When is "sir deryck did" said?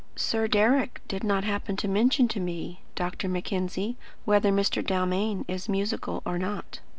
0.15-1.23